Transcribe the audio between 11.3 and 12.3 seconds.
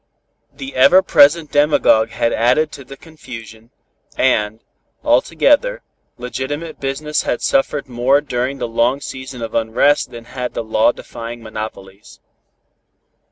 monopolies.